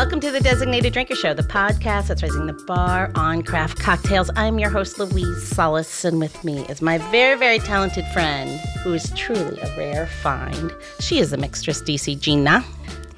[0.00, 4.30] Welcome to the Designated Drinker Show, the podcast that's raising the bar on craft cocktails.
[4.34, 8.48] I'm your host, Louise Solis, and with me is my very, very talented friend
[8.82, 10.72] who is truly a rare find.
[11.00, 12.64] She is a mixtress, DC Gina.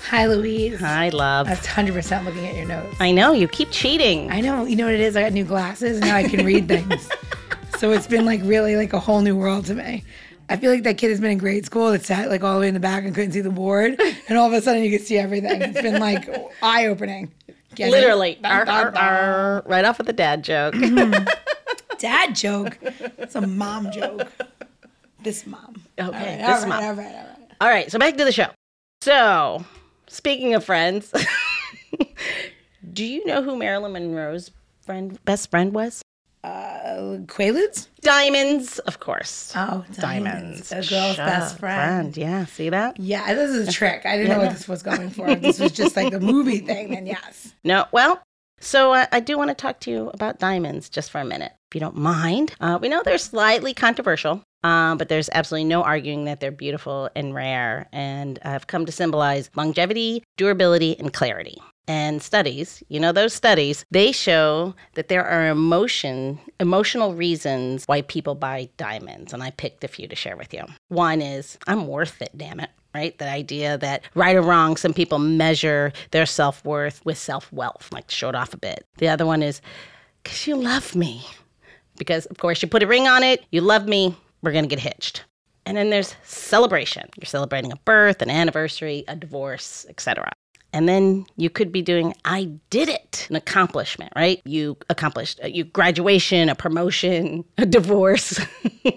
[0.08, 0.80] Hi, Louise.
[0.80, 1.48] Hi, love.
[1.48, 2.92] Was 100% looking at your nose.
[2.98, 4.32] I know, you keep cheating.
[4.32, 4.64] I know.
[4.64, 5.16] You know what it is?
[5.16, 7.08] I got new glasses and now I can read things.
[7.78, 10.02] so it's been like really like a whole new world to me.
[10.52, 12.60] I feel like that kid has been in grade school that sat like all the
[12.60, 13.98] way in the back and couldn't see the board,
[14.28, 15.62] and all of a sudden you could see everything.
[15.62, 16.28] It's been like
[16.62, 17.32] eye opening.
[17.78, 20.74] Literally, right off with the dad joke.
[21.98, 22.78] Dad joke.
[22.82, 24.28] It's a mom joke.
[25.22, 25.80] This mom.
[26.00, 26.82] Okay, All right, this all right, mom.
[26.82, 27.50] All right, all right.
[27.60, 28.48] All right, so back to the show.
[29.02, 29.64] So,
[30.08, 31.14] speaking of friends,
[32.92, 34.50] do you know who Marilyn Monroe's
[34.84, 36.02] friend, best friend was?
[36.42, 36.71] Uh,
[37.26, 37.88] Quaaludes?
[38.00, 39.52] Diamonds, of course.
[39.54, 40.72] Oh, Diamonds.
[40.72, 42.16] A girl's Shut best up, friend.
[42.16, 42.98] Yeah, see that?
[42.98, 44.04] Yeah, this is a trick.
[44.04, 45.34] I didn't know what this was going for.
[45.34, 47.54] This was just like the movie thing, then yes.
[47.64, 48.22] No, well,
[48.60, 51.52] so uh, I do want to talk to you about diamonds just for a minute,
[51.70, 52.54] if you don't mind.
[52.60, 57.10] Uh, we know they're slightly controversial, um, but there's absolutely no arguing that they're beautiful
[57.16, 61.58] and rare and have come to symbolize longevity, durability, and clarity.
[61.88, 68.02] And studies, you know, those studies, they show that there are emotion, emotional reasons why
[68.02, 69.32] people buy diamonds.
[69.32, 70.62] And I picked a few to share with you.
[70.88, 73.16] One is, I'm worth it, damn it right?
[73.18, 77.88] The idea that right or wrong, some people measure their self worth with self wealth,
[77.90, 78.84] like to show it off a bit.
[78.98, 79.60] The other one is
[80.22, 81.24] because you love me.
[81.98, 84.68] Because, of course, you put a ring on it, you love me, we're going to
[84.68, 85.24] get hitched.
[85.66, 87.08] And then there's celebration.
[87.16, 90.32] You're celebrating a birth, an anniversary, a divorce, etc.
[90.72, 94.40] And then you could be doing, I did it, an accomplishment, right?
[94.44, 98.40] You accomplished uh, you graduation, a promotion, a divorce,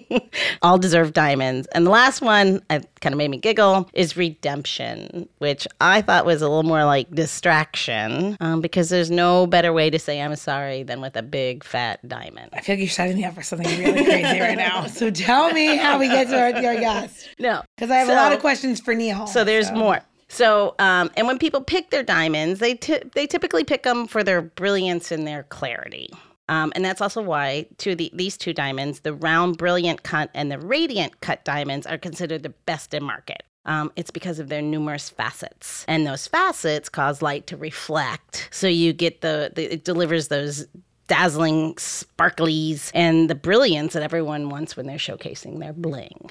[0.61, 1.67] all deserve diamonds.
[1.73, 6.25] And the last one, I kind of made me giggle, is redemption, which I thought
[6.25, 10.35] was a little more like distraction um, because there's no better way to say I'm
[10.35, 12.49] sorry than with a big fat diamond.
[12.53, 14.87] I feel like you're setting me up for something really crazy right now.
[14.95, 17.29] So tell me how we get to our, our guest.
[17.37, 19.27] No, Because I have a lot of questions for Neil.
[19.27, 20.01] So there's more.
[20.27, 24.23] So, um, and when people pick their diamonds, they ty- they typically pick them for
[24.23, 26.09] their brilliance and their clarity.
[26.47, 30.51] Um, and that's also why two the, these two diamonds, the round brilliant cut and
[30.51, 33.43] the radiant cut diamonds, are considered the best in market.
[33.65, 38.47] Um, it's because of their numerous facets, and those facets cause light to reflect.
[38.51, 40.67] So you get the, the it delivers those
[41.07, 46.29] dazzling sparklies and the brilliance that everyone wants when they're showcasing their bling.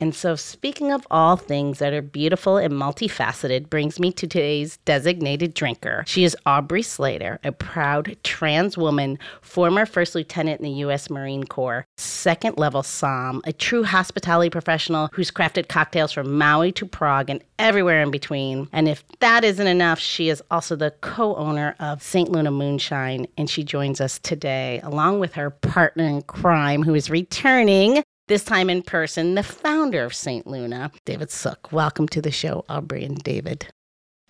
[0.00, 4.76] And so, speaking of all things that are beautiful and multifaceted, brings me to today's
[4.78, 6.04] designated drinker.
[6.06, 11.10] She is Aubrey Slater, a proud trans woman, former first lieutenant in the U.S.
[11.10, 16.86] Marine Corps, second level SOM, a true hospitality professional who's crafted cocktails from Maui to
[16.86, 18.68] Prague and everywhere in between.
[18.72, 22.30] And if that isn't enough, she is also the co owner of St.
[22.30, 27.10] Luna Moonshine, and she joins us today, along with her partner in crime, who is
[27.10, 30.46] returning this time in person, the founder of St.
[30.46, 31.70] Luna, David Sook.
[31.72, 33.66] Welcome to the show, Aubrey and David.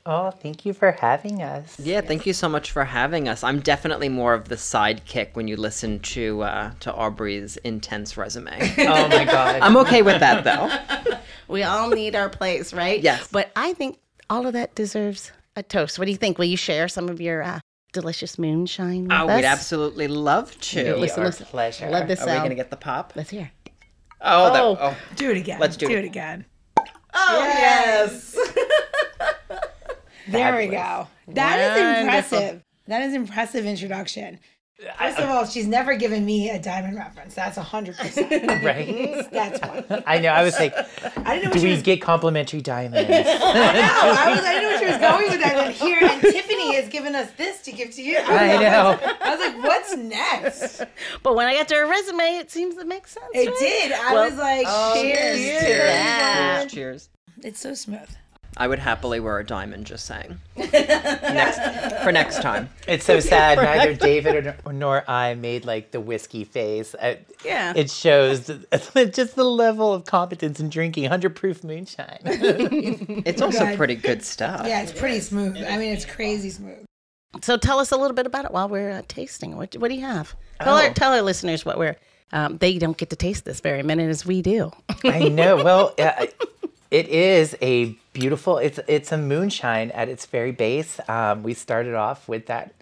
[0.06, 1.78] Oh, thank you for having us.
[1.81, 3.43] Yeah, thank you so much for having us.
[3.43, 8.50] I'm definitely more of the sidekick when you listen to uh, to Aubrey's intense resume.
[8.78, 9.60] Oh my god.
[9.62, 11.16] I'm okay with that though.
[11.47, 13.03] We all need our place, right?
[13.03, 13.28] Yes.
[13.31, 13.99] But I think
[14.31, 15.99] all of that deserves a toast.
[15.99, 16.38] What do you think?
[16.38, 17.60] Will you share some of your uh,
[17.93, 19.37] delicious moonshine with Oh, us?
[19.37, 20.97] we'd absolutely love to.
[20.97, 21.47] Listen, Our listen.
[21.47, 21.91] pleasure.
[21.91, 22.43] Let this Are we out.
[22.44, 23.12] gonna get the pop?
[23.15, 23.50] Let's hear.
[24.24, 24.78] Oh, that, Oh.
[24.80, 24.96] oh.
[25.16, 25.60] do it again.
[25.60, 26.04] Let's do do it.
[26.04, 26.44] it again.
[27.14, 28.36] Oh, yes.
[30.26, 31.06] There we go.
[31.28, 32.00] That is Wonderful.
[32.38, 32.62] impressive.
[32.86, 34.38] That is impressive introduction.
[34.98, 37.34] First of all, she's never given me a diamond reference.
[37.34, 38.30] That's a hundred percent.
[38.64, 39.24] right?
[39.30, 40.02] That's one.
[40.06, 40.30] I know.
[40.30, 41.82] I was like, I didn't know do what she we was.
[41.82, 43.08] get complimentary diamonds?
[43.10, 43.30] I know.
[43.40, 44.44] I was.
[44.44, 45.56] I didn't know where she was going with that.
[45.66, 48.16] And here, and Tiffany has given us this to give to you.
[48.18, 49.16] was I like, know.
[49.22, 50.82] I was like, what's next?
[51.22, 53.26] But when I got to her resume, it seems to make sense.
[53.32, 53.58] It right?
[53.58, 53.92] did.
[53.92, 56.59] I Well, was like, oh, cheers, cheers to to that.
[56.68, 57.09] Cheers, cheers.
[57.47, 58.09] It's so smooth.
[58.56, 59.86] I would happily wear a diamond.
[59.86, 60.41] Just saying.
[60.56, 62.68] next for next time.
[62.86, 63.59] It's so sad.
[63.59, 66.95] Neither David or, nor I made like the whiskey face.
[67.01, 67.72] I, Yeah.
[67.74, 68.47] It shows
[69.12, 72.18] just the level of competence in drinking 100 proof moonshine.
[72.24, 73.77] It's also Good.
[73.77, 74.66] pretty good stuff.
[74.66, 75.56] Yeah, it's pretty smooth.
[75.56, 76.84] I mean, it's crazy smooth.
[77.42, 79.56] So tell us a little bit about it while we're uh, tasting.
[79.56, 80.34] What, what do you have?
[80.62, 80.92] Tell, our, Oh.
[80.92, 81.97] tell our listeners what we're.
[82.33, 84.71] Um, they don't get to taste this very minute as we do.
[85.04, 85.56] I know.
[85.62, 86.27] Well, uh,
[86.91, 88.57] it is a beautiful.
[88.57, 90.99] It's it's a moonshine at its very base.
[91.07, 92.72] Um, we started off with that,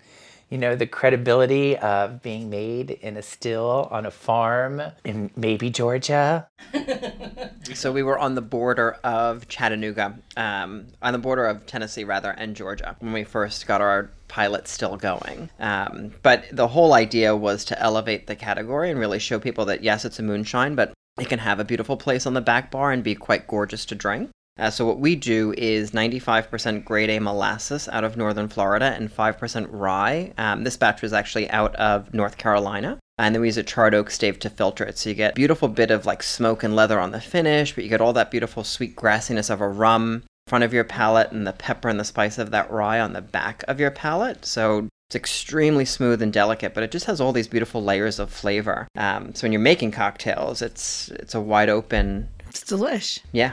[0.49, 5.71] you know, the credibility of being made in a still on a farm in maybe
[5.71, 6.47] Georgia.
[7.75, 12.31] So we were on the border of Chattanooga, um, on the border of Tennessee rather,
[12.31, 15.49] and Georgia when we first got our pilot still going.
[15.61, 19.83] Um, but the whole idea was to elevate the category and really show people that
[19.83, 22.91] yes, it's a moonshine, but it can have a beautiful place on the back bar
[22.91, 24.31] and be quite gorgeous to drink.
[24.59, 29.11] Uh, so what we do is 95% grade A molasses out of northern Florida and
[29.11, 30.33] 5% rye.
[30.37, 32.99] Um, this batch was actually out of North Carolina.
[33.19, 34.99] And then we use a charred oak stave to filter it.
[34.99, 37.85] So you get a beautiful bit of like smoke and leather on the finish, but
[37.85, 41.47] you get all that beautiful sweet grassiness of a rum front of your palate and
[41.47, 44.45] the pepper and the spice of that rye on the back of your palate.
[44.45, 48.31] So it's extremely smooth and delicate, but it just has all these beautiful layers of
[48.31, 48.89] flavor.
[48.97, 53.21] Um, so when you're making cocktails, it's it's a wide open, It's delish.
[53.31, 53.53] yeah,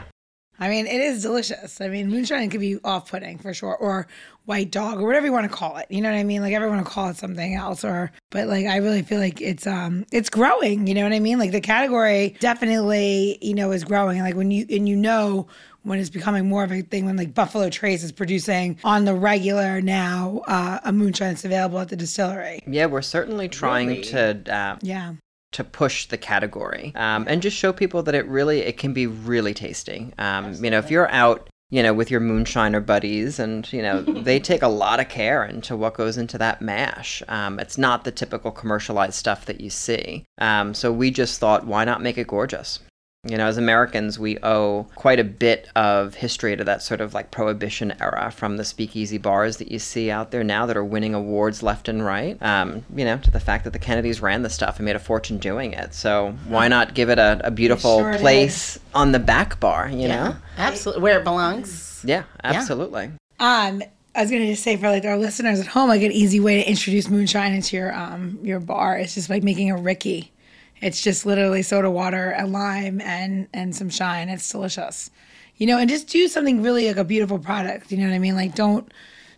[0.60, 1.80] I mean, it is delicious.
[1.80, 4.06] I mean, moonshine could be off-putting for sure, or
[4.44, 5.86] white dog, or whatever you want to call it.
[5.88, 6.42] You know what I mean?
[6.42, 9.66] Like everyone will call it something else, or but like I really feel like it's
[9.66, 10.86] um it's growing.
[10.86, 11.38] You know what I mean?
[11.38, 14.20] Like the category definitely you know is growing.
[14.20, 15.46] Like when you and you know
[15.82, 19.14] when it's becoming more of a thing when like Buffalo Trace is producing on the
[19.14, 22.62] regular now uh, a moonshine that's available at the distillery.
[22.66, 22.84] yeah.
[22.84, 24.02] We're certainly trying Really?
[24.02, 25.14] to uh, Yeah.
[25.52, 29.06] To push the category um, and just show people that it really it can be
[29.06, 30.12] really tasty.
[30.18, 34.02] Um, you know if you're out you know with your moonshiner buddies and you know
[34.22, 37.22] they take a lot of care into what goes into that mash.
[37.28, 40.24] Um, it's not the typical commercialized stuff that you see.
[40.38, 42.80] Um, so we just thought why not make it gorgeous
[43.28, 47.12] you know, as Americans, we owe quite a bit of history to that sort of
[47.12, 50.84] like prohibition era from the speakeasy bars that you see out there now that are
[50.84, 52.42] winning awards left and right.
[52.42, 55.00] Um, you know, to the fact that the Kennedys ran the stuff and made a
[55.00, 55.92] fortune doing it.
[55.92, 58.20] So why not give it a, a beautiful sure did.
[58.22, 60.36] place on the back bar, you Yeah, know?
[60.56, 61.02] absolutely.
[61.02, 62.02] Where it belongs.
[62.02, 63.10] Yeah, absolutely.
[63.38, 63.82] Um,
[64.14, 66.62] I was gonna just say for like our listeners at home, like an easy way
[66.62, 70.32] to introduce moonshine into your um your bar is just like making a Rickey.
[70.80, 74.28] It's just literally soda water, a lime, and and some shine.
[74.28, 75.10] It's delicious,
[75.56, 75.78] you know.
[75.78, 77.90] And just do something really like a beautiful product.
[77.92, 78.34] You know what I mean?
[78.34, 78.90] Like don't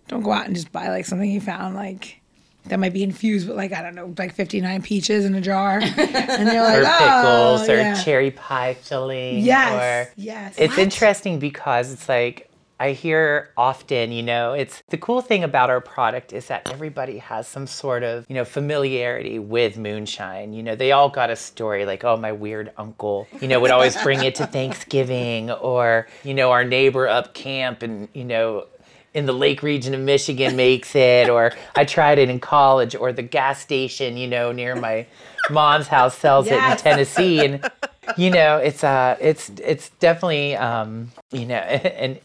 [0.09, 2.21] don't go out and just buy like something you found like
[2.67, 5.41] that might be infused with like I don't know like fifty nine peaches in a
[5.41, 8.03] jar, and you're like or oh pickles or yeah.
[8.03, 9.41] cherry pie filling.
[9.41, 9.73] Yes,
[10.09, 10.55] Or yes.
[10.59, 10.83] It's What?
[10.83, 12.49] interesting because it's like
[12.83, 17.19] I hear often, you know, it's the cool thing about our product is that everybody
[17.19, 20.53] has some sort of, you know, familiarity with moonshine.
[20.53, 23.71] You know, they all got a story like, oh, my weird uncle, you know, would
[23.71, 28.67] always bring it to Thanksgiving or, you know, our neighbor up camp and, you know,
[29.15, 33.13] in the lake region of Michigan makes it, or I tried it in college, or
[33.13, 35.07] the gas station, you know, near my
[35.51, 37.71] mom's house sells it in Tennessee, and
[38.17, 42.19] you know, it's uh, it's it's definitely um, you know, an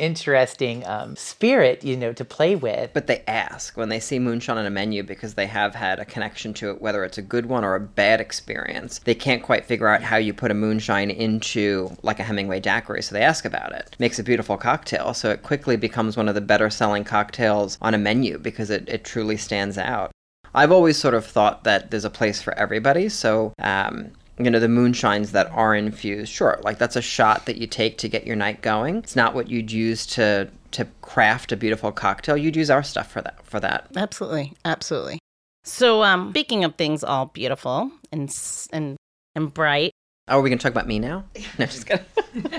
[0.00, 2.90] interesting um, spirit, you know, to play with.
[2.92, 6.04] But they ask when they see moonshine on a menu because they have had a
[6.04, 8.98] connection to it, whether it's a good one or a bad experience.
[9.00, 13.02] They can't quite figure out how you put a moonshine into like a Hemingway daiquiri,
[13.02, 13.94] so they ask about it.
[13.98, 17.94] Makes a beautiful cocktail, so it quickly becomes one of the better selling cocktails on
[17.94, 20.10] a menu because it, it truly stands out.
[20.54, 24.10] I've always sort of thought that there's a place for everybody, so um,
[24.44, 27.98] you know the moonshines that are infused sure like that's a shot that you take
[27.98, 31.92] to get your night going it's not what you'd use to to craft a beautiful
[31.92, 35.18] cocktail you'd use our stuff for that for that Absolutely, absolutely.
[35.64, 38.96] So, um, speaking of things all beautiful and s- and
[39.34, 39.92] and bright,
[40.28, 41.24] oh are we gonna talk about me now
[41.58, 42.04] no just kidding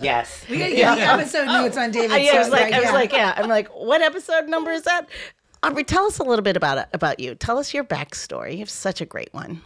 [0.00, 0.44] Yes.
[0.48, 2.22] We gotta get the episode notes on David.
[2.22, 2.92] Yeah, I was so, like, I was yeah.
[2.92, 5.08] like, yeah, I'm like, what episode number is that?
[5.62, 7.34] Aubrey, tell us a little bit about it, about you.
[7.34, 8.52] Tell us your backstory.
[8.52, 9.60] You have such a great one.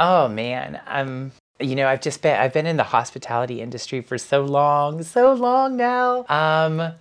[0.00, 1.32] Oh man, I'm.
[1.60, 2.40] You know, I've just been.
[2.40, 6.24] I've been in the hospitality industry for so long, so long now.
[6.30, 6.94] Um,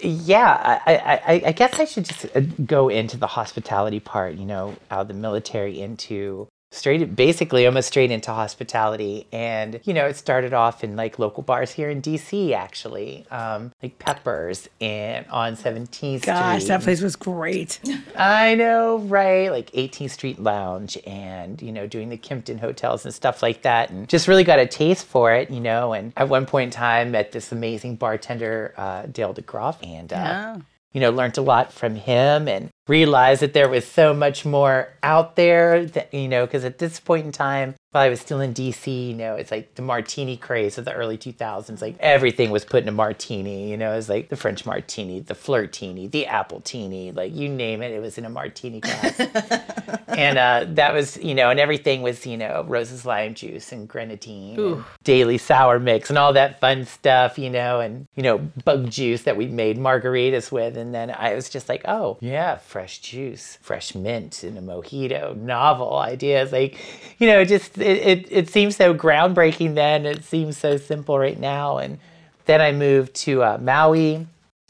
[0.00, 4.36] yeah, I, I, I, guess I should just uh, go into the hospitality part.
[4.36, 9.26] You know, out of the military into straight, basically almost straight into hospitality.
[9.32, 13.72] And you know, it started off in like local bars here in DC, actually, um,
[13.82, 16.68] like Peppers and on 17th Gosh, Street.
[16.68, 17.80] that place was great.
[18.16, 19.50] I know, right?
[19.50, 23.90] Like 18th Street Lounge and, you know, doing the Kimpton hotels and stuff like that.
[23.90, 25.92] And just really got a taste for it, you know.
[25.94, 30.16] And at one point in time, met this amazing bartender, uh, Dale DeGroff, and, uh,
[30.16, 30.56] Yeah.
[30.92, 34.88] you know, learned a lot from him and realized that there was so much more
[35.02, 38.40] out there that, you know, because at this point in time, while I was still
[38.40, 41.80] in DC, you know, it's like the martini craze of the early 2000s.
[41.80, 45.20] Like everything was put in a martini, you know, it was like the French martini,
[45.20, 49.18] the flirtini, the appletini, like you name it, it was in a martini glass.
[50.08, 53.88] and uh, that was, you know, and everything was, you know, Rose's lime juice and
[53.88, 58.38] grenadine, and daily sour mix and all that fun stuff, you know, and, you know,
[58.64, 60.76] bug juice that we made margaritas with.
[60.76, 65.36] And then I was just like, oh, yeah, fresh juice, fresh mint in a mojito,
[65.36, 66.52] novel ideas.
[66.52, 66.78] Like,
[67.18, 70.06] you know, just it, it, it seems so groundbreaking then.
[70.06, 71.78] It seems so simple right now.
[71.78, 71.98] And
[72.44, 74.28] then I moved to uh, Maui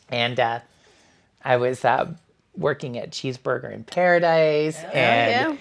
[0.08, 0.60] and uh,
[1.44, 2.10] I was uh,
[2.56, 5.56] working at Cheeseburger in Paradise and yeah.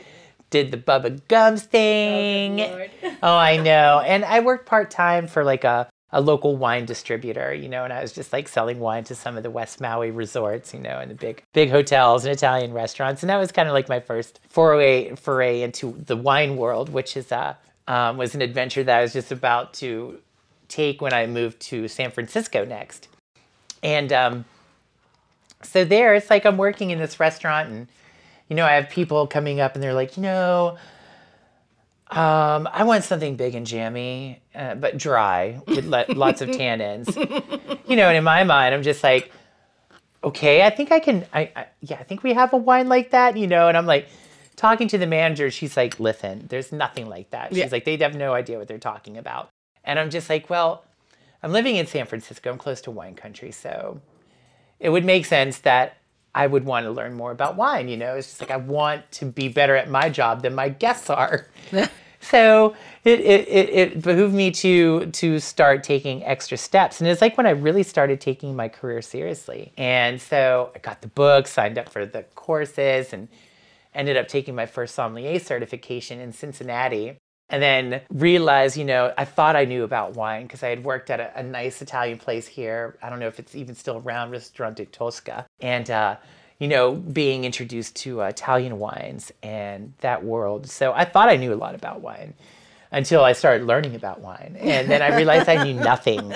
[0.50, 2.60] did the Bubba Gump's thing.
[3.24, 4.02] Oh, I know.
[4.06, 7.92] And I worked part time for like a, a local wine distributor, you know, and
[7.92, 11.00] I was just like selling wine to some of the West Maui resorts, you know,
[11.00, 13.24] and the big big hotels and Italian restaurants.
[13.24, 17.18] And that was kind of like my first foray foray into the wine world, which
[17.18, 17.56] is uh
[17.88, 20.20] um, was an adventure that I was just about to
[20.68, 23.08] take when I moved to San Francisco next.
[23.82, 24.46] And um,
[25.64, 27.88] so there, it's like I'm working in this restaurant, and
[28.50, 30.78] you know, I have people coming up, and they're like, you know,
[32.12, 37.14] um, I want something big and jammy, uh, but dry with lo- lots of tannins.
[37.88, 39.32] You know, and in my mind, I'm just like,
[40.24, 41.26] okay, I think I can.
[41.34, 43.36] I, I yeah, I think we have a wine like that.
[43.38, 44.08] You know, and I'm like
[44.56, 45.52] talking to the manager.
[45.52, 47.50] She's like, listen, there's nothing like that.
[47.50, 47.68] She's Yeah.
[47.72, 49.50] like, they have no idea what they're talking about.
[49.84, 50.84] And I'm just like, well,
[51.44, 52.52] I'm living in San Francisco.
[52.52, 54.02] I'm close to wine country, so
[54.80, 55.98] it would make sense that
[56.38, 57.90] I would want to learn more about wine.
[57.90, 60.70] You know, it's just like I want to be better at my job than my
[60.70, 61.48] guests are.
[62.22, 67.22] so it, it, it, it behooved me to to start taking extra steps, and it's
[67.22, 69.74] like when I really started taking my career seriously.
[69.78, 73.30] And so I got the book, signed up for the courses, and
[73.96, 77.18] ended up taking my first sommelier certification in Cincinnati.
[77.50, 81.10] And then realized, you know, I thought I knew about wine because I had worked
[81.10, 82.98] at a, a nice Italian place here.
[83.02, 85.46] I don't know if it's even still around, Ristorante Tosca.
[85.62, 86.18] And, uh,
[86.60, 90.68] you know, being introduced to uh, Italian wines and that world.
[90.70, 92.34] So I thought I knew a lot about wine
[92.92, 94.58] until I started learning about wine.
[94.60, 96.34] And then I realized I knew nothing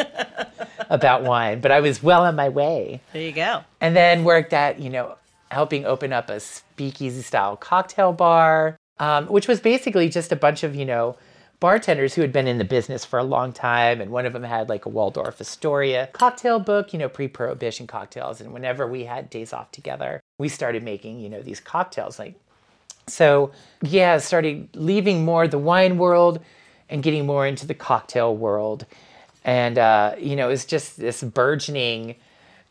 [0.89, 3.63] about wine, but I was well on my way There you go.
[3.80, 5.15] and then worked at you know
[5.50, 10.63] helping open up a speakeasy style cocktail bar um, which was basically just a bunch
[10.63, 11.17] of you know
[11.60, 14.43] bartenders who had been in the business for a long time and one of them
[14.43, 19.29] had like a waldorf astoria cocktail book you know pre-prohibition cocktails and whenever we had
[19.29, 22.34] days off together we started making you know these cocktails like
[23.08, 23.51] so
[23.84, 26.39] yeah started leaving more the wine world
[26.91, 28.86] and getting more into the cocktail world.
[29.43, 32.15] And uh, you know it's just this burgeoning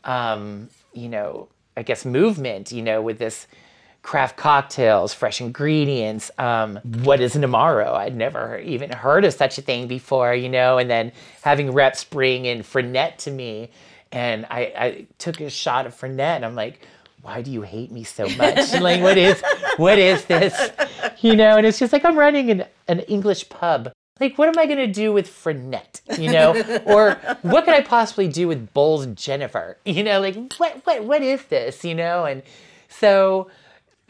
[0.05, 1.47] um, you know
[1.77, 3.47] i guess movement you know with this
[4.01, 7.93] craft cocktails fresh ingredients um, what is an amaro?
[7.93, 10.77] I'd never even heard of such a thing before you know?
[10.77, 13.69] And then having reps bring in fernet to me
[14.11, 16.81] and i, I took a shot of fernet and i'm like
[17.21, 18.73] why do you hate me so much?
[18.81, 19.41] Like what is
[19.77, 20.71] what is this?
[21.19, 23.91] You know and it's just like i'm running an, an english pub.
[24.19, 26.53] Like what am i going to do with fernet you know?
[26.85, 29.75] Or what could i possibly do with Bols Genever?
[29.85, 32.25] You know like what what what is this you know?
[32.25, 32.41] And
[32.89, 33.49] so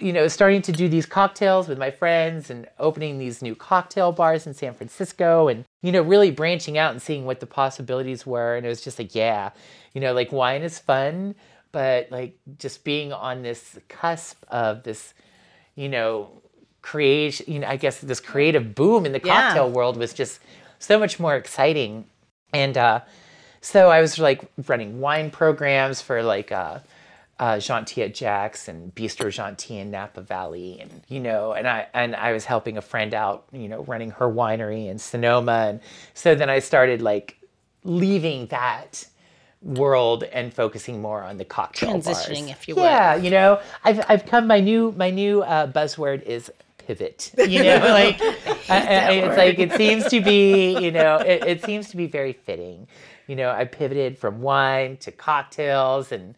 [0.02, 4.12] you know starting to do these cocktails with my friends and opening these new cocktail
[4.12, 8.26] bars in san francisco and you know really branching out and seeing what the possibilities
[8.26, 9.52] were and it was just like yeah
[9.94, 11.36] you know like wine is fun
[11.72, 15.14] but like just being on this cusp of this
[15.76, 16.30] you know
[16.82, 19.44] creation you know i guess this creative boom in the Yeah.
[19.46, 20.40] cocktail world was just
[20.80, 22.06] so much more exciting
[22.54, 23.02] and uh
[23.62, 26.80] so i was like running wine programs for like uh
[27.42, 31.88] uh, Jeanty at Jack's and Bistro Jeanty in Napa Valley, and you know, and I
[31.96, 35.80] and I was helping a friend out, you know, running her winery in Sonoma, and
[36.14, 37.40] so then I started like
[37.84, 39.08] leaving that
[39.64, 42.52] world and focusing more on the cocktail Transitioning, bars.
[42.52, 42.84] if you will.
[42.84, 44.46] Yeah, you know, I've I've come.
[44.46, 47.32] My new my new uh, buzzword is pivot.
[47.40, 48.22] You know, like
[48.70, 50.78] I, I, it's like it seems to be.
[50.80, 52.88] You know, it, it seems to be very fitting.
[53.26, 56.36] You know, I pivoted from wine to cocktails, and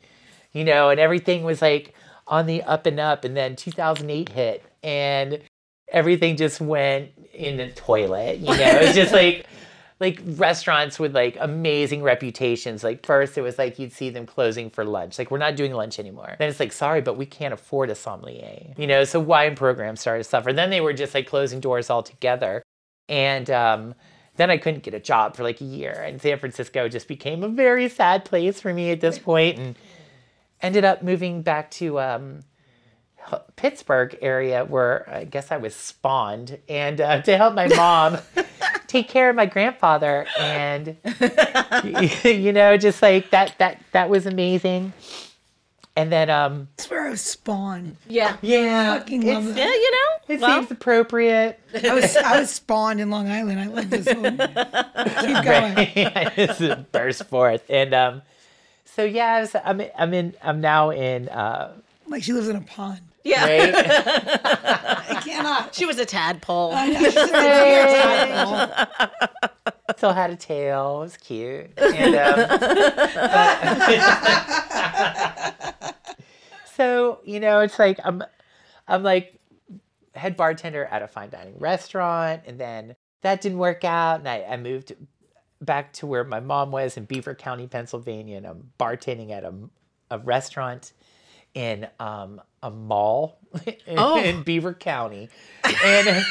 [0.54, 1.94] you know, and everything was like
[2.28, 5.40] on the up and up, and then 2008 hit, and
[5.90, 8.40] everything just went in the toilet.
[8.40, 9.46] You know, it's just like
[10.00, 12.84] like restaurants with like amazing reputations.
[12.84, 15.18] Like first it was like you'd see them closing for lunch.
[15.18, 16.36] Like we're not doing lunch anymore.
[16.40, 18.74] Then it's like sorry, but we can't afford a sommelier.
[18.78, 20.52] You know, so wine programs started to suffer.
[20.52, 22.64] Then they were just like closing doors altogether.
[23.08, 23.96] And um
[24.36, 25.92] then I couldn't get a job for like a year.
[25.92, 29.76] And San Francisco just became a very sad place for me at this point and
[30.64, 32.40] ended up moving back to um
[33.56, 38.18] Pittsburgh area where I guess I was spawned and uh, to help my mom
[38.88, 40.98] take care of my grandfather and
[42.24, 44.92] you know just like that that that was amazing
[45.96, 47.96] and then um That's where I was spawned.
[48.10, 48.36] Yeah.
[48.42, 50.34] yeah Fucking love Yeah, you know.
[50.36, 53.60] it well, seems appropriate I was I was spawned in Long Island.
[53.60, 54.38] I love this one.
[54.38, 56.08] Keep going.
[56.18, 58.22] I just burst forth and um
[58.96, 61.74] so yeah I was, I'm I'm in I'm now in uh
[62.08, 63.02] Like she lives in a pond.
[63.24, 63.46] Yeah.
[63.46, 63.74] Right?
[63.76, 65.74] I cannot.
[65.74, 66.74] She was a tadpole.
[66.74, 67.00] I know.
[67.04, 69.10] She's just tadpole."
[69.98, 70.98] Still had a tail.
[70.98, 71.72] It was cute.
[71.78, 72.36] And, um,
[75.54, 75.96] but-
[76.76, 78.24] so you know, it's like I'm,
[78.88, 79.40] I'm like
[80.16, 84.44] head bartender at a fine dining restaurant, and then that didn't work out, and I,
[84.44, 84.94] I moved
[85.64, 89.54] back to where my mom was in Beaver County, Pennsylvania, and I'm bartending at a,
[90.12, 90.94] a restaurant
[91.56, 94.20] in um, a mall in, Oh.
[94.22, 95.30] in Beaver County,
[95.84, 96.26] and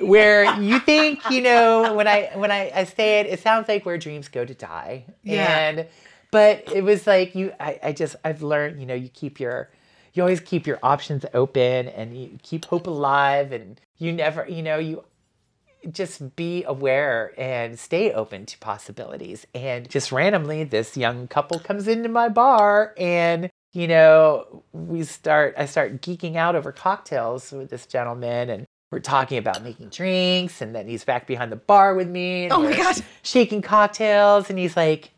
[0.00, 3.86] where you think you know when I when I, I say it, it sounds like
[3.86, 5.58] where dreams go to die, Yeah.
[5.68, 5.86] and
[6.30, 9.70] but it was like you I, I just I've learned you know you keep your
[10.14, 14.62] you always keep your options open and you keep hope alive and you never you
[14.62, 15.04] know you
[15.90, 19.46] just be aware and stay open to possibilities.
[19.54, 25.54] And just randomly, this young couple comes into my bar and you know, we start,
[25.58, 30.62] I start geeking out over cocktails with this gentleman and we're talking about making drinks.
[30.62, 32.44] And then he's back behind the bar with me.
[32.44, 32.96] And Oh my God.
[33.22, 34.48] Shaking cocktails.
[34.48, 35.10] And he's like,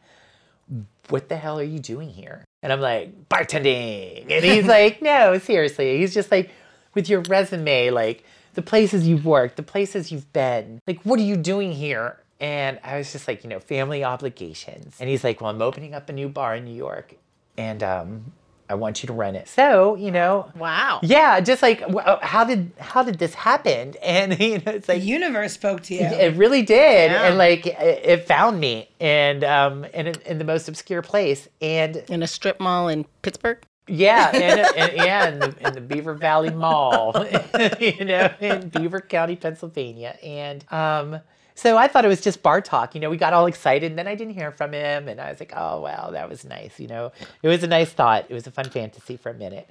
[1.09, 2.45] what the hell are you doing here?
[2.63, 4.31] And I'm like, bartending.
[4.31, 5.99] And he's like, no, seriously.
[5.99, 6.51] He's just like,
[6.95, 8.25] with your resume, like
[8.55, 12.19] the places you've worked, the places you've been, like, what are you doing here?
[12.41, 14.97] And I was just like, you know, family obligations.
[15.01, 17.15] And he's like, well, I'm opening up a new bar in New York
[17.59, 18.33] and um,
[18.69, 19.47] I want you to run it.
[19.49, 21.01] So, you know, Wow.
[21.03, 21.83] yeah, just like,
[22.23, 23.95] how did, how did this happen?
[24.03, 26.01] And, you know, it's like The universe spoke to you.
[26.01, 27.27] it really did, Yeah.
[27.27, 31.97] and like it, it found me, and um, in in the most obscure place, and
[32.09, 33.59] In a strip mall in Pittsburgh.
[33.87, 37.27] Yeah, and, and yeah, in the, in the Beaver Valley Mall,
[37.81, 41.21] you know, in Beaver County, Pennsylvania, and um,
[41.55, 42.95] so I thought it was just bar talk.
[42.95, 45.31] You know, we got all excited, and then I didn't hear from him, and I
[45.31, 46.81] was like, oh wow, that was nice.
[46.81, 48.27] You know, it was a nice thought.
[48.29, 49.69] It was a fun fantasy for a minute.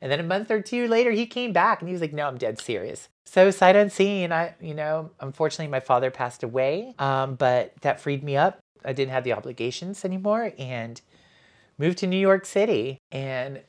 [0.00, 2.26] And then a month or two later, he came back and he was like, "No,
[2.26, 7.36] I'm dead serious." So sight unseen, I, you know, unfortunately, my father passed away, um,
[7.36, 8.58] but that freed me up.
[8.84, 11.00] I didn't have the obligations anymore, and
[11.78, 12.98] moved to New York City.
[13.10, 13.60] And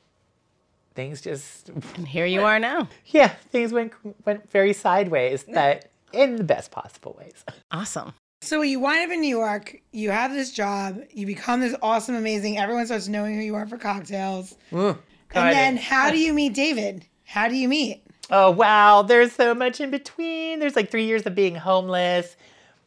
[0.94, 2.88] things just, And here you are now.
[3.06, 3.92] yeah, things went
[4.24, 7.44] went very sideways, but in the best possible ways.
[7.70, 8.14] Awesome.
[8.42, 12.14] So you wind up in New York, you have this job, you become this awesome,
[12.14, 14.54] amazing, everyone starts knowing who you are for cocktails.
[14.70, 14.98] And
[15.34, 17.06] then how do you meet David?
[17.24, 18.04] How do you meet?
[18.30, 20.58] oh wow, there's so much in between.
[20.58, 22.36] There's like three years of being homeless.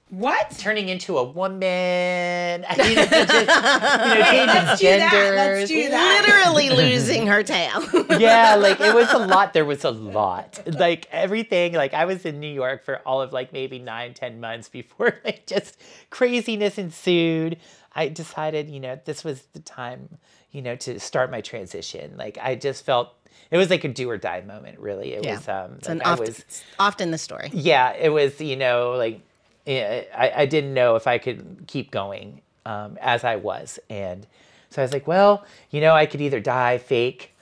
[0.10, 0.52] What?
[0.58, 2.66] turning into a woman.
[2.68, 5.12] I mean, it's just, you know, changing let's do that.
[5.12, 5.36] genders.
[5.60, 6.26] Let's do that.
[6.26, 7.84] Literally losing her tail.
[8.20, 9.54] yeah, like it was a lot.
[9.54, 10.62] There was a lot.
[10.66, 11.74] Like everything.
[11.74, 15.20] Like I was in New York for all of like maybe nine, ten months before
[15.26, 15.78] like just
[16.10, 17.58] craziness ensued.
[17.94, 20.20] I decided, you know, this was the time,
[20.52, 22.16] you know, to start my transition.
[22.16, 23.10] Like I just felt
[23.52, 24.80] it was like a do or die moment.
[24.80, 25.36] Really, it Yeah.
[25.36, 25.48] was.
[25.50, 27.50] Um, It's an like, I often, was often the story.
[27.54, 29.22] yeah, it was, you know, like yeah,
[29.68, 33.80] I, I didn't know if I could keep going um, as I was.
[33.90, 34.26] And
[34.70, 37.34] so I was like, well, you know, I could either die fake,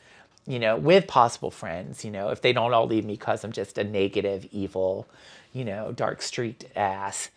[0.47, 3.51] you know, with possible friends, you know, if they don't all leave me because I'm
[3.51, 5.07] just a negative, evil,
[5.53, 7.29] you know, dark streaked ass.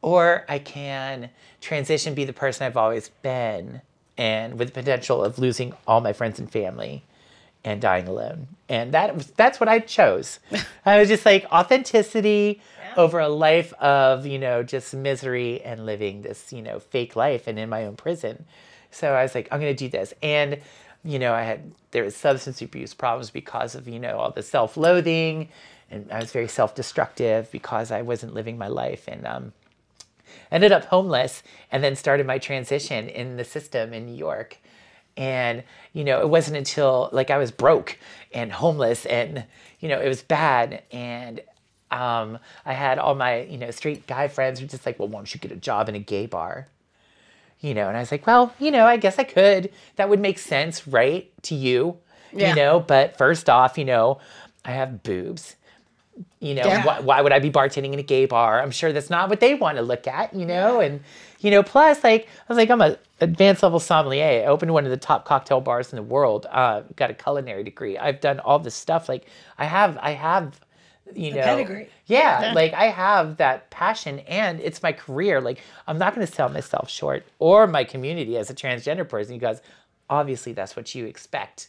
[0.00, 3.82] Or I can transition, be the person I've always been,
[4.18, 7.04] and with the potential of losing all my friends and family
[7.64, 8.48] and dying alone.
[8.68, 10.40] And that was that's what I chose.
[10.86, 12.60] I was just like authenticity
[12.96, 17.46] over a life of, you know, just misery and living this, you know, fake life
[17.46, 18.44] and in my own prison.
[18.90, 20.12] So I was like, I'm gonna do this.
[20.22, 20.58] And,
[21.04, 24.42] you know, I had there was substance abuse problems because of, you know, all the
[24.42, 25.48] self-loathing
[25.90, 29.08] and I was very self-destructive because I wasn't living my life.
[29.08, 29.52] And um
[30.50, 34.58] ended up homeless and then started my transition in the system in New York.
[35.16, 37.98] And, you know, it wasn't until like I was broke
[38.32, 39.44] and homeless and,
[39.80, 40.82] you know, it was bad.
[40.90, 41.40] And
[41.90, 45.08] um, I had all my, you know, straight guy friends who were just like, well,
[45.08, 46.68] why don't you get a job in a gay bar?
[47.60, 49.70] You know, and I was like, well, you know, I guess I could.
[49.96, 51.30] That would make sense, right?
[51.42, 51.98] To you,
[52.32, 52.50] Yeah.
[52.50, 54.18] you know, but first off, you know,
[54.64, 55.56] I have boobs
[56.40, 56.84] you know Yeah.
[56.84, 59.40] why, why would i be bartending in a gay bar i'm sure that's not what
[59.40, 61.00] they want to look at you know and
[61.42, 64.84] you know plus like i was like i'm a advanced level sommelier i opened one
[64.84, 68.40] of the top cocktail bars in the world uh, got a culinary degree i've done
[68.40, 69.26] all this stuff like
[69.58, 70.60] i have i have
[71.14, 71.88] you know pedigree.
[72.06, 76.32] yeah, like i have that passion and it's my career like i'm not going to
[76.32, 79.60] sell myself short or my community as a transgender person because
[80.08, 81.68] obviously that's what you expect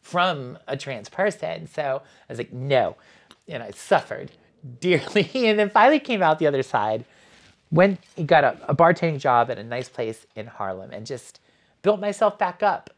[0.00, 1.66] from a trans person.
[1.66, 2.96] So I was like, no.
[3.48, 4.30] And I suffered
[4.80, 5.28] dearly.
[5.48, 7.04] And then finally came out the other side,
[7.70, 11.40] went, he got a, a bartending job at a nice place in Harlem and just
[11.82, 12.90] built myself back up.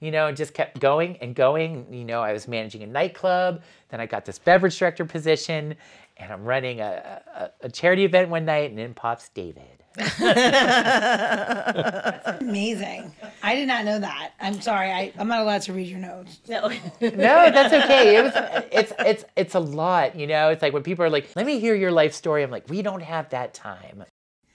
[0.00, 1.86] you know, and just kept going and going.
[1.92, 5.74] You know, I was managing a nightclub, then I got this beverage director position,
[6.16, 9.64] and I'm running a, a, a charity event one night, and in pops David.
[12.40, 13.12] Amazing.
[13.42, 14.32] I did not know that.
[14.40, 14.90] I'm sorry.
[14.92, 16.40] I, I'm not allowed to read your notes.
[16.48, 16.70] No.
[17.00, 18.16] No, that's okay.
[18.16, 18.32] It was
[18.70, 20.50] it's it's it's a lot, you know.
[20.50, 22.82] It's like when people are like, "Let me hear your life story." I'm like, "We
[22.82, 24.04] don't have that time."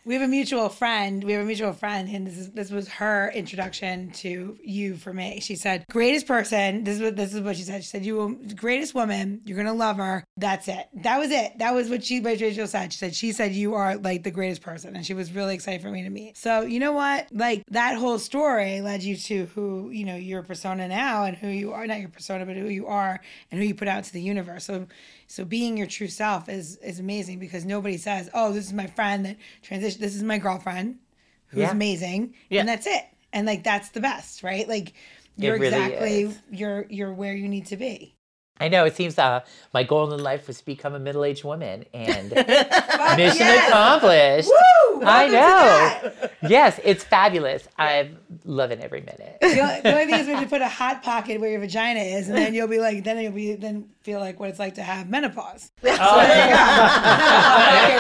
[0.06, 1.24] We have a mutual friend.
[1.24, 5.14] We have a mutual friend, and this is this was her introduction to you for
[5.14, 5.40] me.
[5.40, 7.84] She said, "Greatest person." This is what this is what she said.
[7.84, 9.42] She said, "You will greatest woman.
[9.46, 10.26] You're gonna love her.
[10.36, 10.88] That's it.
[11.04, 11.58] That was it.
[11.60, 12.92] That was what she Rachel said.
[12.92, 15.82] She said she said you are like the greatest person, and she was really excited
[15.82, 16.38] for me to meet.
[16.38, 17.28] So you know what?
[17.32, 21.48] Like that whole story led you to who you know your persona now, and who
[21.48, 21.88] you are.
[21.88, 24.66] Not your persona, but who you are, and who you put out to the universe.
[24.66, 24.88] So
[25.34, 28.86] so being your true self is is amazing because nobody says, "Oh, this is my
[28.86, 29.98] friend that transitioned.
[29.98, 31.00] This is my girlfriend,
[31.48, 31.72] who's Yeah.
[31.72, 32.60] amazing," Yeah.
[32.60, 33.04] and that's it.
[33.34, 34.68] And like that's the best, right?
[34.70, 34.94] Like
[35.36, 36.40] you're really exactly is.
[36.52, 38.16] you're you're where you need to be.
[38.60, 39.40] I know it seems uh,
[39.74, 43.68] my goal in life was to become a middle-aged woman, and mission yes!
[43.70, 44.50] accomplished.
[44.50, 45.02] Woo!
[45.02, 46.28] I Welcome know.
[46.48, 47.68] Yes, it's fabulous.
[47.80, 49.38] I'm loving every minute.
[49.42, 51.60] The only, the only thing is we have to put a hot pocket where your
[51.62, 54.60] vagina is, and then you'll be like, then you'll be then feel like what it's
[54.60, 55.72] like to have menopause.
[55.82, 56.58] So there you go.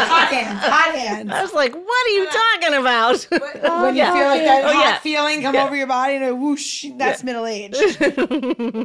[0.06, 1.32] Hot hands, hot hands.
[1.32, 3.28] I was like, what are you uh, talking about?
[3.32, 4.14] Uh, oh, when you yeah.
[4.14, 5.00] feel like that Oh, hot yeah.
[5.00, 7.74] feeling come over your body and a whoosh, that's middle age.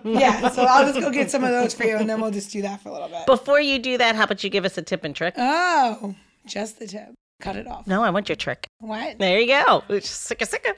[0.05, 2.51] yeah, so I'll just go get some of those for you, and then we'll just
[2.53, 3.27] do that for a little bit.
[3.27, 5.35] Before you do that, how about you give us a tip and trick?
[5.37, 6.15] Oh,
[6.47, 7.09] just the tip.
[7.41, 7.87] Cut it off.
[7.87, 8.67] No, I want your trick.
[8.79, 9.19] What?
[9.19, 9.83] There you go.
[9.89, 10.75] Sicka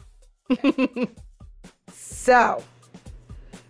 [0.50, 1.08] sicka.
[1.92, 2.62] So,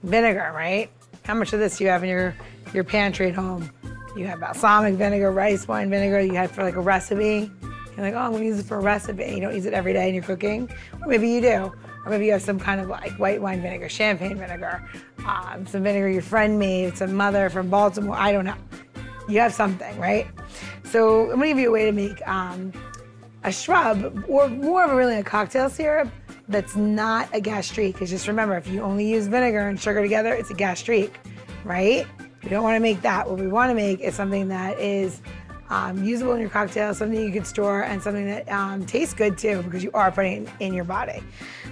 [0.02, 0.90] vinegar, right?
[1.24, 2.34] How much of this do you have in your
[2.72, 3.70] your pantry at home?
[4.16, 6.20] You have balsamic vinegar, rice wine vinegar.
[6.20, 7.50] You had for like a recipe.
[7.96, 9.24] You're like, oh, I'm gonna use it for a recipe.
[9.24, 11.72] You don't use it every day in your cooking, or maybe you do,
[12.04, 14.88] or maybe you have some kind of like white wine vinegar, champagne vinegar,
[15.26, 18.16] um, some vinegar your friend made, some mother from Baltimore.
[18.16, 18.56] I don't know.
[19.28, 20.26] You have something, right?
[20.84, 22.72] So I'm gonna give you a way to make um,
[23.44, 26.08] a shrub or more of a really a cocktail syrup
[26.50, 27.94] that's not a gastrique.
[27.94, 31.18] Because just remember, if you only use vinegar and sugar together, it's a gastrique,
[31.64, 32.06] right?
[32.42, 33.28] We don't want to make that.
[33.28, 35.20] What we want to make is something that is
[35.68, 39.38] um, usable in your cocktail, something you can store, and something that um, tastes good
[39.38, 41.22] too, because you are putting it in your body.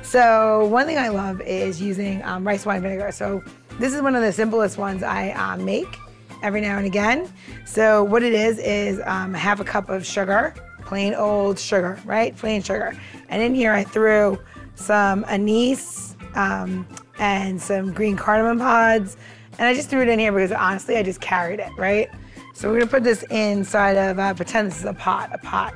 [0.03, 3.11] So one thing I love is using um, rice wine vinegar.
[3.12, 3.43] So
[3.81, 5.99] this is one of the simplest ones I um, make
[6.43, 7.33] every now and again.
[7.67, 12.37] So what it is is um, half a cup of sugar, plain old sugar, right?
[12.37, 12.97] Plain sugar.
[13.29, 14.38] And in here I threw
[14.79, 16.87] some anise um,
[17.19, 19.17] and some green cardamom pods.
[19.59, 22.09] And I just threw it in here because honestly I just carried it, right?
[22.55, 25.75] So we're gonna put this inside of, uh, pretend this is a pot, a pot.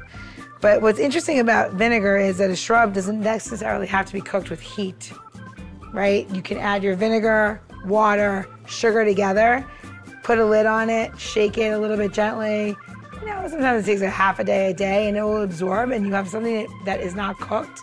[0.61, 4.51] But what's interesting about vinegar is that a shrub doesn't necessarily have to be cooked
[4.51, 5.13] with heat
[5.93, 6.29] right?
[6.31, 9.65] You can add your vinegar, water, sugar together,
[10.23, 12.77] put a lid on it, shake it a little bit gently.
[13.21, 15.91] You know, sometimes it takes a half a day, a day, and it will absorb,
[15.93, 17.83] and you have something that, that is not cooked.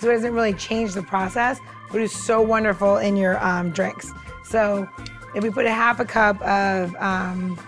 [0.00, 1.60] So it doesn't really change the process,
[1.92, 4.10] but it's so wonderful in your um, drinks.
[4.44, 4.88] So
[5.34, 7.60] if we put a half a cup of um,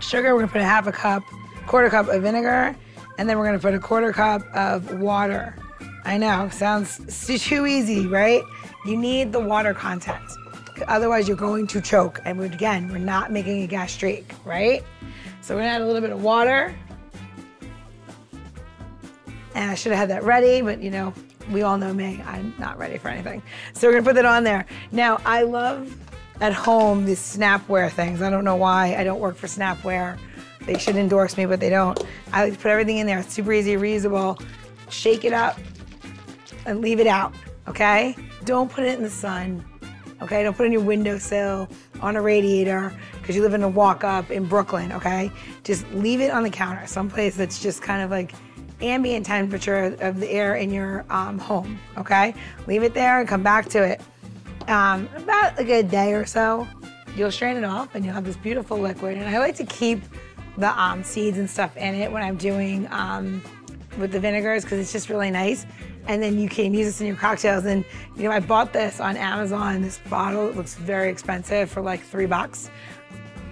[0.00, 1.22] sugar, we're gonna put a half a cup,
[1.68, 2.74] quarter cup of vinegar,
[3.16, 5.54] and then we're gonna put a quarter cup of water.
[6.04, 6.98] I know, sounds
[7.44, 8.42] too easy, right?
[8.84, 10.20] You need the water content.
[10.88, 12.20] Otherwise, you're going to choke.
[12.24, 14.82] And again, we're not making a gastrique, right?
[15.42, 16.74] So we're gonna add a little bit of water.
[19.54, 21.14] And I should have had that ready, but you know,
[21.50, 22.22] we all know me.
[22.26, 23.42] I'm not ready for anything.
[23.72, 24.66] So we're gonna put that on there.
[24.90, 25.94] Now, I love
[26.40, 28.22] at home these Snapware things.
[28.22, 30.18] I don't know why I don't work for Snapware.
[30.66, 32.00] They should endorse me, but they don't.
[32.32, 33.18] I like to put everything in there.
[33.18, 34.40] It's super easy, reusable.
[34.90, 35.58] Shake it up
[36.66, 37.34] and leave it out,
[37.66, 38.16] okay?
[38.44, 39.64] Don't put it in the sun,
[40.20, 40.42] okay?
[40.42, 41.68] Don't put it in your windowsill,
[42.00, 45.30] on a radiator, because you live in a walk up in Brooklyn, okay?
[45.62, 48.32] Just leave it on the counter, someplace that's just kind of like
[48.82, 52.34] ambient temperature of the air in your um, home, okay?
[52.66, 54.00] Leave it there and come back to it.
[54.68, 56.66] Um, about a day or so,
[57.16, 59.16] you'll strain it off and you'll have this beautiful liquid.
[59.16, 60.02] And I like to keep
[60.56, 63.42] the um, seeds and stuff in it when I'm doing um,
[63.98, 65.66] with the vinegars because it's just really nice.
[66.08, 67.64] And then you can use this in your cocktails.
[67.64, 67.84] And
[68.16, 69.82] you know, I bought this on Amazon.
[69.82, 72.70] This bottle it looks very expensive for like three bucks.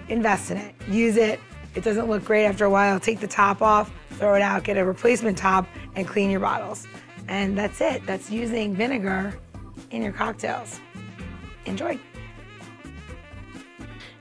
[0.09, 0.75] Invest in it.
[0.89, 1.39] Use it.
[1.75, 2.99] It doesn't look great after a while.
[2.99, 6.87] Take the top off, throw it out, get a replacement top, and clean your bottles.
[7.27, 8.05] And that's it.
[8.05, 9.33] That's using vinegar
[9.89, 10.79] in your cocktails.
[11.65, 11.99] Enjoy.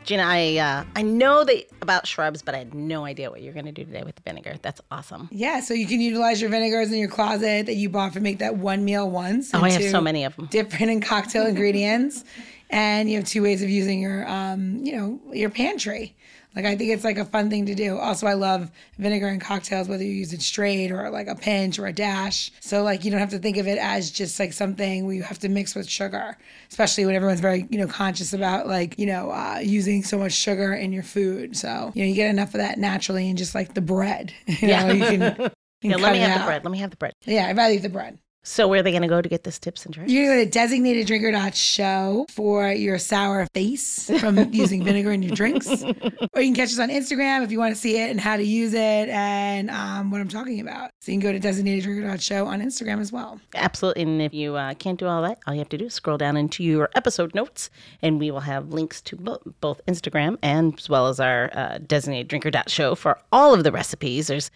[0.04, 3.52] Gina, I uh, I know that about shrubs, but I had no idea what you're
[3.52, 4.56] going to do today with the vinegar.
[4.62, 5.28] That's awesome.
[5.30, 8.38] Yeah, so you can utilize your vinegars in your closet that you bought for make
[8.38, 9.50] that one meal once.
[9.52, 10.46] Oh, I have so many of them.
[10.46, 12.24] Different and cocktail ingredients.
[12.70, 16.16] And you have two ways of using your um, you know, your pantry.
[16.56, 17.96] Like I think it's like a fun thing to do.
[17.98, 21.78] Also, I love vinegar in cocktails, whether you use it straight or like a pinch
[21.78, 22.50] or a dash.
[22.60, 25.22] So like you don't have to think of it as just like something where you
[25.22, 26.36] have to mix with sugar,
[26.70, 30.32] especially when everyone's very you know conscious about like you know uh, using so much
[30.32, 31.56] sugar in your food.
[31.56, 34.32] So you know you get enough of that naturally and just like the bread.
[34.46, 34.86] You Yeah.
[34.86, 35.50] know, you can.
[35.82, 36.62] Yeah, let me have the bread.
[36.62, 37.14] Let me have the bread.
[37.24, 38.18] Yeah, I'd rather eat the bread.
[38.42, 40.11] So where are they going to go to get this tips and tricks?
[40.11, 45.68] You go to designateddrinker.show for your sour face from using vinegar in your drinks.
[45.68, 48.38] Or you can catch us on Instagram if you want to see it and how
[48.38, 50.90] to use it and um, what I'm talking about.
[51.00, 53.38] So you can go to designateddrinker.show on Instagram as well.
[53.55, 54.03] Absolutely.
[54.03, 56.16] And if you uh, can't do all that, all you have to do is scroll
[56.16, 57.68] down into your episode notes,
[58.00, 61.79] and we will have links to bo- both Instagram and as well as our uh,
[61.87, 64.29] designated drinker show for all of the recipes.
[64.29, 64.50] There's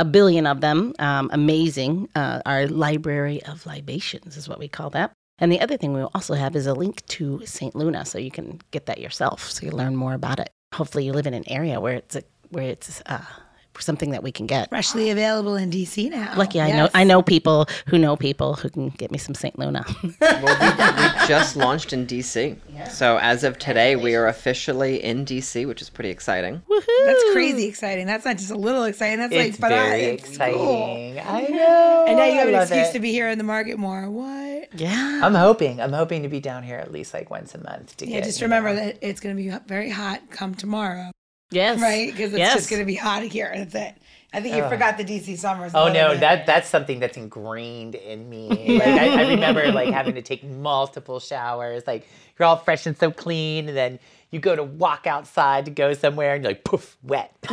[0.00, 0.94] a billion of them.
[0.98, 2.08] Um, amazing.
[2.14, 5.12] Uh, our library of libations is what we call that.
[5.38, 7.74] And the other thing we will also have is a link to St.
[7.74, 10.50] Luna, so you can get that yourself, so you learn more about it.
[10.74, 13.24] Hopefully, you live in an area where it's a, where it's uh,
[13.80, 14.68] something that we can get.
[14.68, 16.34] Freshly available in DC now.
[16.36, 19.58] Lucky I know I know people who know people who can get me some St.
[19.58, 19.84] Luna.
[20.20, 20.66] Well, we,
[21.22, 22.56] we just launched in DC.
[22.90, 26.62] So as of today, we are officially in DC, which is pretty exciting.
[27.06, 28.06] That's crazy exciting.
[28.06, 29.18] That's not just a little exciting.
[29.20, 30.30] That's It's like, but I- very it's cool.
[30.32, 31.18] exciting.
[31.20, 32.04] I know.
[32.08, 32.92] And now you have I an excuse it.
[32.94, 34.08] to be here in the market more.
[34.10, 34.68] What?
[34.78, 35.20] yeah.
[35.22, 35.80] I'm hoping.
[35.80, 38.24] I'm hoping to be down here at least like once a month to Yeah, get.
[38.24, 38.76] just remember know.
[38.86, 41.10] that it's going to be very hot come tomorrow.
[41.50, 41.80] Yes.
[41.80, 42.10] right?
[42.10, 42.54] Because it's yes.
[42.54, 43.52] just going to be hot here.
[43.54, 43.94] That's it.
[44.32, 45.72] I think you forgot the DC summers.
[45.74, 46.20] Oh no, bit.
[46.20, 48.48] that that's something that's ingrained in me.
[48.80, 51.82] Like I, I remember like having to take multiple showers.
[51.86, 52.06] Like
[52.38, 53.98] you're all fresh and so clean, and then
[54.30, 57.34] you go to walk outside to go somewhere, and you're like poof, wet.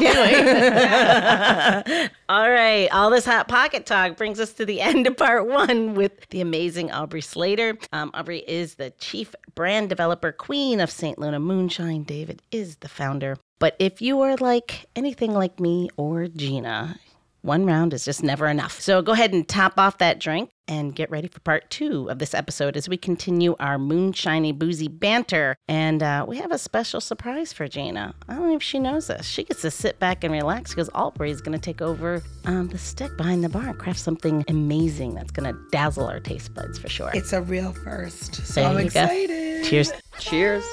[2.29, 2.87] all right.
[2.91, 6.41] All this hot pocket talk brings us to the end of part one with the
[6.41, 7.75] amazing Aubrey Slater.
[7.91, 11.17] Um, Aubrey is the chief brand developer queen of St.
[11.17, 12.03] Luna Moonshine.
[12.03, 13.37] David is the founder.
[13.59, 16.99] But if you are like anything like me or Gina,
[17.41, 18.79] one round is just never enough.
[18.81, 22.19] So go ahead and top off that drink and get ready for part two of
[22.19, 25.55] this episode as we continue our moonshiny boozy banter.
[25.69, 28.13] And uh, we have a special surprise for Gina.
[28.27, 29.25] I don't know if she knows this.
[29.25, 32.67] She gets to sit back and relax because Aubrey is going to take over um,
[32.67, 36.53] the stick behind the bar and craft something amazing that's going to dazzle our taste
[36.53, 37.11] buds for sure.
[37.13, 38.35] It's a real first.
[38.45, 39.01] So There I'm you go.
[39.03, 39.63] excited.
[39.63, 39.93] Cheers.
[40.19, 40.65] Cheers.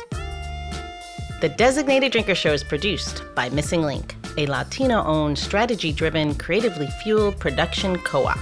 [1.45, 6.89] The Designated Drinker Show is produced by Missing Link, a Latino owned, strategy driven, creatively
[7.03, 8.39] fueled production co op.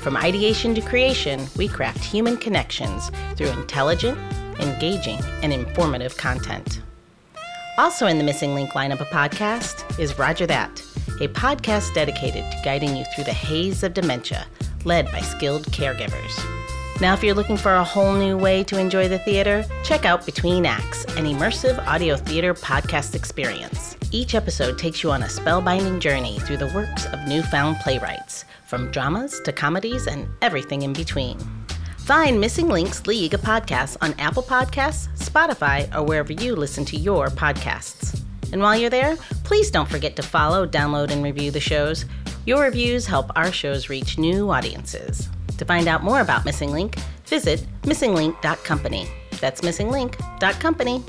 [0.00, 4.16] From ideation to creation, we craft human connections through intelligent,
[4.58, 6.80] engaging, and informative content.
[7.76, 10.80] Also in the Missing Link lineup of podcast is Rodger That,
[11.20, 14.46] a podcast dedicated to guiding you through the haze of dementia,
[14.86, 16.59] led by skilled caregivers.
[17.00, 20.26] Now, if you're looking for a whole new way to enjoy the theater, check out
[20.26, 23.96] Between Acts, an immersive audio theater podcast experience.
[24.10, 28.90] Each episode takes you on a spellbinding journey through the works of newfound playwrights, from
[28.90, 31.38] dramas to comedies and everything in between.
[32.00, 36.96] Find Missing Links League of Podcasts on Apple Podcasts, Spotify, or wherever you listen to
[36.98, 38.20] your podcasts.
[38.52, 42.04] And while you're there, please don't forget to follow, download, and review the shows.
[42.46, 45.28] Your reviews help our shows reach new audiences.
[45.58, 49.08] To find out more about Missing Link, visit missinglink.company.
[49.40, 51.04] That's missinglink.company.